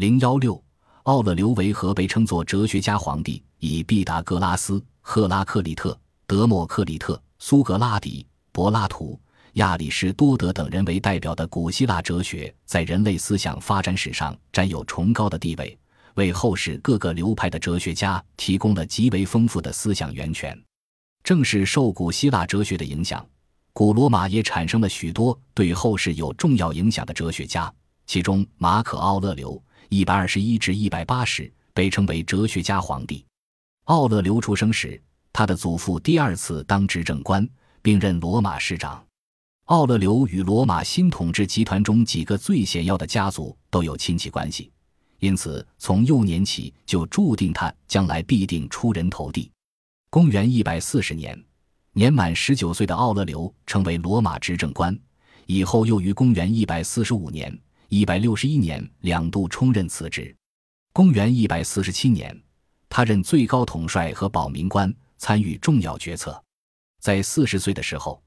[0.00, 0.58] 零幺六，
[1.02, 5.94] 奥勒留维和被称作哲学家皇帝，以毕达哥拉斯、赫拉克利特、
[6.26, 9.20] 德谟克利特、苏格拉底、柏拉图、
[9.56, 15.78] 亚里士多德等人为代表的古希腊哲学，在人类思想发展史上占有崇高的地位，
[16.14, 20.58] 为后世各个流派的哲学家提供了极为丰富的思想源泉。
[21.22, 23.22] 正是受古希腊哲学的影响，
[23.74, 27.70] 古罗马也产生了许多对后世有重要影响的哲学家，
[28.06, 29.62] 其中马可·奥勒留。
[29.88, 33.24] 一百二十一至一百八十被称为哲学家皇帝。
[33.84, 35.00] 奥勒留出生时，
[35.32, 37.48] 他的祖父第二次当执政官，
[37.82, 39.04] 并任罗马市长。
[39.66, 44.70] 奥勒留与罗马新统治集团中几个最显要的家族都有亲戚关系，
[45.20, 49.50] 因此从幼年起就注定他将来必定出人头地。
[50.08, 51.40] 公元一百四十年，
[51.92, 54.98] 年满十九岁的奥勒留成为罗马执政官，
[55.46, 57.56] 以后又于公元一百四十五年。
[57.92, 60.32] 一百六十一年两度充任此职，
[60.92, 62.40] 公元一百四十七年，
[62.88, 66.40] 他任最高统帅和保民官，参与重要决策。
[67.00, 68.22] 在四十岁的时候，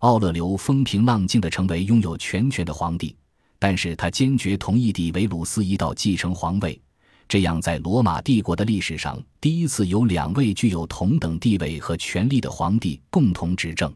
[0.00, 3.16] 奥勒留风平浪静地成为拥有全权的皇帝，
[3.58, 6.78] 但是他坚决同意弟维鲁斯一道继承皇位，
[7.26, 13.90] 这样在罗马帝国的历史上第一次有两位具有同等地位和权力的皇帝共同执政。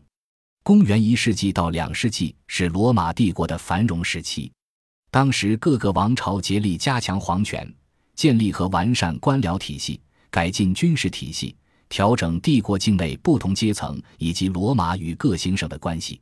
[0.62, 4.50] 公元一世纪到两世纪是罗马帝国的繁荣时期。
[5.12, 7.70] 当时各个王朝竭力加强皇权，
[8.14, 11.54] 建立和完善官僚体系，改进军事体系，
[11.90, 16.18] 调整帝国境内不同阶层以及罗马与各行省的关系。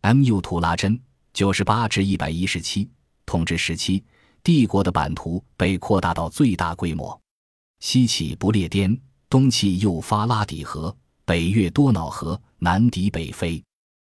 [0.00, 0.40] M.U.
[0.40, 1.00] 图拉真
[1.32, 2.90] 九十八至一百一十七
[3.24, 4.02] 统治时期，
[4.42, 7.16] 帝国的版图被扩大到最大规模，
[7.78, 13.62] 西起不列颠，东起幼发拉底河，北越多瑙河，南抵北非。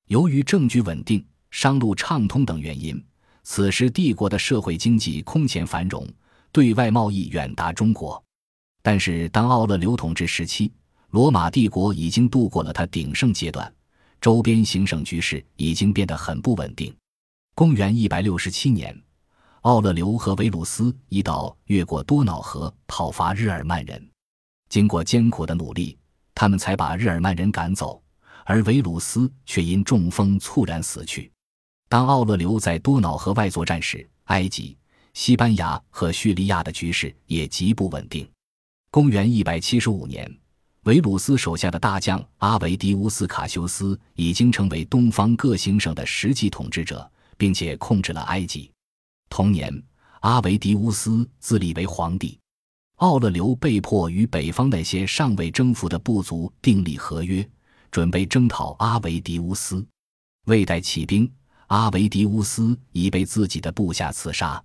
[0.08, 3.02] 由于政局稳定、商路畅通等原因。
[3.52, 6.06] 此时，帝国的社会经济空前繁荣，
[6.52, 8.22] 对外贸易远达中国。
[8.80, 10.72] 但是，当奥勒留统治时期，
[11.10, 13.74] 罗马帝国已经度过了它鼎盛阶段，
[14.20, 16.94] 周边行省局势已经变得很不稳定。
[17.56, 18.96] 公元一百六十七年，
[19.62, 24.10] 奥勒留和维鲁斯一道越过多瑙河，讨伐日耳曼人。
[24.68, 25.98] 经过艰苦的努力，
[26.36, 28.00] 他们才把日耳曼人赶走，
[28.44, 31.32] 而维鲁斯却因中风猝然死去。
[31.90, 34.78] 当奥勒留在多瑙河外作战时，埃及、
[35.12, 38.24] 西班牙和叙利亚的局势也极不稳定。
[38.92, 40.32] 公元一百七十五年，
[40.84, 48.70] 维鲁斯手下的大将阿维迪乌斯·卡修斯已经成为东方各行省的实际统治者，并且控制了埃及。
[49.28, 49.82] 同年，
[50.20, 52.38] 阿维迪乌斯自立为皇帝，
[52.98, 57.44] 奥勒留被迫与北方那些尚未征服的部族订立合约，
[57.90, 59.84] 准备征讨阿维迪乌斯。
[60.46, 61.28] 未待起兵。
[61.70, 64.60] 阿维迪乌斯已被自己的部下刺杀，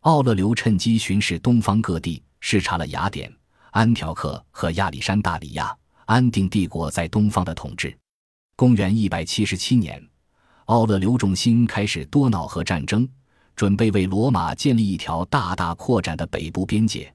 [0.00, 3.32] 奥勒留趁机巡视东方各地，视察了雅典、
[3.70, 5.72] 安条克和亚历山大里亚，
[6.06, 7.96] 安定帝国在东方的统治。
[8.56, 10.04] 公元一百七十七年，
[10.64, 13.08] 奥勒留重新开始多瑙河战争，
[13.54, 17.14] 准备为罗马建立一条大大扩展的北部边界。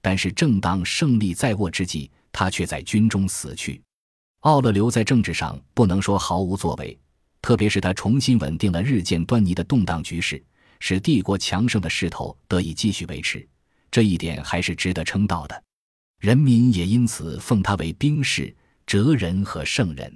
[0.00, 3.82] 但是，正当胜利在握之际，他却在军中死去。
[4.42, 6.96] 奥勒留在政治上不能说毫无作为。
[7.46, 10.44] 特别是他重新稳定了日渐端倪的动荡局势，
[10.80, 13.48] 使帝国强盛的势头得以继续维持，
[13.88, 15.62] 这一点还是值得称道的。
[16.18, 18.52] 人民也因此奉他为兵士、
[18.84, 20.12] 哲人和圣人。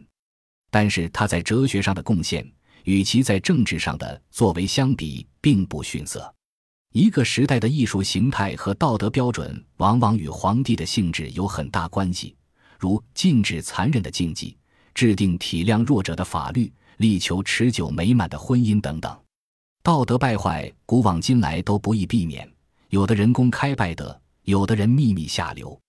[0.72, 2.44] 但是他在哲学上的贡献，
[2.82, 6.34] 与其在政治上的作为相比，并不逊色。
[6.92, 12.34] 一个时代的艺术形态和道德标准，往往与皇帝的性质有很大关系，
[12.76, 14.56] 如禁止残忍的禁忌，
[14.94, 16.72] 制定体谅弱者的法律。
[17.00, 19.18] 力求持久美满的婚姻等等，
[19.82, 22.46] 道德败坏，古往今来都不易避免。
[22.90, 25.80] 有的人公开败德，有的人秘密下流。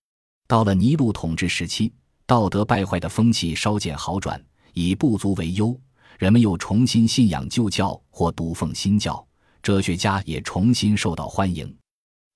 [0.48, 1.92] 到了尼禄统治时期，
[2.26, 4.42] 道德败坏的风气稍见好转，
[4.72, 5.78] 以不足为忧，
[6.18, 9.22] 人们又重新信仰旧教或笃奉新教，
[9.62, 11.76] 哲学家也重新受到欢迎。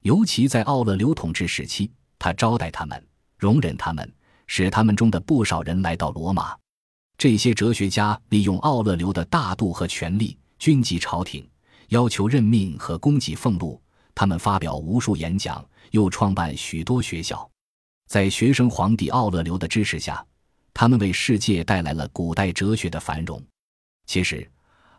[0.01, 1.89] 尤其在奥勒留统治时期，
[2.19, 3.01] 他招待他们，
[3.37, 4.13] 容忍他们，
[4.47, 6.53] 使他们中的不少人来到罗马。
[7.17, 11.47] 这些哲学家利用奥勒留的大度和权力，军级朝廷，
[11.89, 13.81] 要求任命和供给俸禄。
[14.13, 17.49] 他们发表无数演讲，又创办许多学校。
[18.07, 20.25] 在学生皇帝奥勒留的支持下，
[20.73, 23.41] 他们为世界带来了古代哲学的繁荣。
[24.05, 24.49] 其实，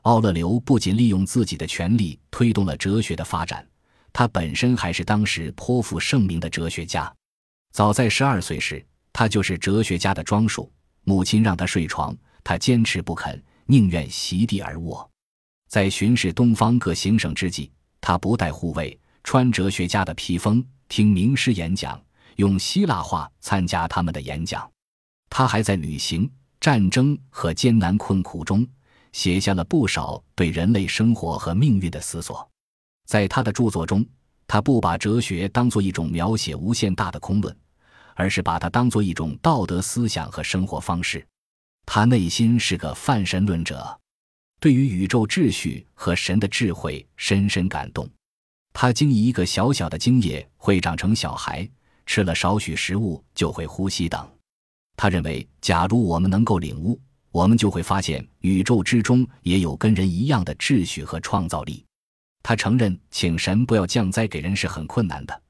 [0.03, 3.67] 奥勒留不仅利用自己的权力推动了哲学的发展，
[4.13, 7.13] 他本身还是当时颇负盛名的哲学家。
[7.73, 10.71] 早在十二岁时，他就是哲学家的装束。
[11.09, 15.09] 母亲让他睡床，他坚持不肯，宁愿席地而卧。
[15.69, 17.71] 在巡视东方各行省之际，
[18.01, 22.01] 他不带护卫，穿哲学家的披风，听名师演讲，
[22.35, 24.69] 用希腊话参加他们的演讲。
[25.31, 26.29] 他还在旅行、
[26.61, 28.67] 战争和艰难困苦中
[29.13, 32.49] 写下了不少对人类生活和命运的思索。
[33.07, 34.05] 在他的著作中，
[34.49, 37.57] 他不把哲学当作一种描写无限大的空论，
[38.17, 41.25] 而是把它当作一种道德思想和生活方式。
[41.85, 43.97] 他内心是个泛神论者，
[44.59, 48.11] 对于宇宙秩序和神的智慧深深感动。
[48.73, 51.69] 他惊疑一个小小的精液会长成小孩，
[52.05, 54.29] 吃了少许食物就会呼吸等。
[54.97, 61.85] 他认为，假如我们能够领悟，我们就会发现宇宙之中也有跟人一样的秩序和创造力。
[62.43, 65.43] 他承认，请神不要降灾给人是很困难的，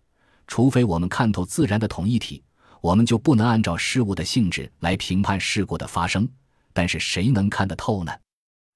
[0.47, 2.43] 除非我们看透自然的统一体，
[2.87, 6.29] 我们就不能按照事物的性质来评判事故的发生。
[6.73, 8.13] 但是谁能看得透呢？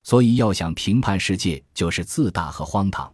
[0.02, 3.08] 所以要想评判世界，就是自大和荒唐。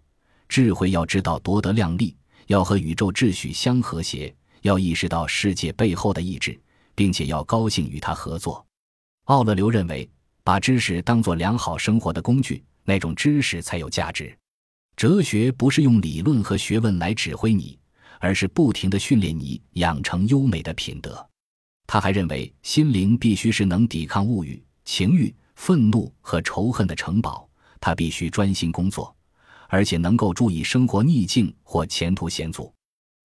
[0.49, 2.17] 智慧要知道夺得量力，
[2.47, 6.59] 要和宇宙秩序相和谐，要意识到世界背后的意志，
[6.95, 8.65] 并且要高兴与他合作。
[9.25, 10.09] 奥勒留认为，
[10.43, 14.35] 把知识当作良好生活的工具，那种知识才有价值。
[14.97, 17.79] 哲学不是用理论和学问来指挥你，
[18.21, 21.29] 而是不停地训练你养成优美的品德。
[21.87, 27.49] 他还认为，心灵必须是能抵抗物欲、情欲、愤怒和仇恨的城堡，
[27.81, 29.15] 他必须专心工作。
[29.69, 32.73] 而且能够注意生活逆境或前途险阻，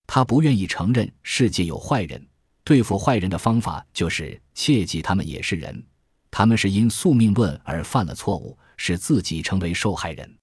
[0.08, 2.28] 他不愿意承认世界有坏人。
[2.64, 5.84] 对付坏人的方法就是切记他们也是人，
[6.32, 10.36] 他们是因宿命论而犯了错误，使自己成为受害人。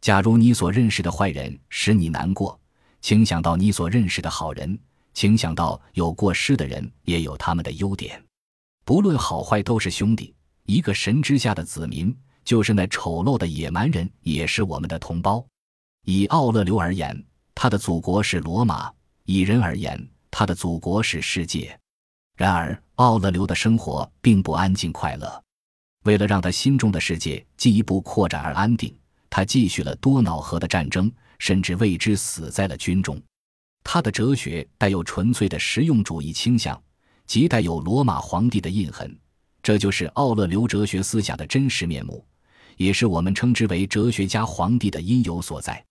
[0.00, 2.58] 假如你所认识的坏人使你难过，
[3.00, 4.78] 请想到你所认识的好人，
[5.14, 8.22] 请想到有过失的人也有他们的优点。
[8.84, 10.34] 不论好坏，都是兄弟，
[10.64, 12.16] 一个神之下的子民。
[12.44, 15.44] 就是那丑陋的野蛮人，也是我们的同胞。
[16.04, 17.26] 以奥勒留而言，
[17.56, 18.88] 他的祖国是罗马；
[19.24, 21.76] 以人而言，他的祖国是世界。
[22.36, 25.42] 然而，奥勒留的生活并不安静快乐。
[26.04, 28.96] 为了让他心中的世界进一步扩展而安定，
[29.36, 33.22] 他继续了多瑙河的战争，甚至为之死在了军中。
[33.84, 36.82] 他的哲学带有纯粹的实用主义倾向，
[37.26, 39.14] 即带有罗马皇帝的印痕。
[39.62, 42.26] 这就是奥勒留哲学思想的真实面目。
[42.78, 45.84] 也是我们称之为哲学家皇帝的因由所在。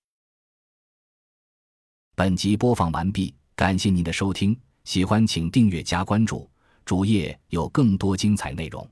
[2.16, 6.50] 本集播放完毕，感谢您的收听，喜欢请订阅加关注，
[6.84, 8.90] 主页有更多精彩内容。